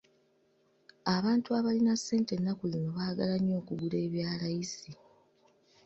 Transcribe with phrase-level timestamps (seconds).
[1.15, 4.91] Abantu abalina ssente ennaku zino baagala nnyo okugula ebya layisi.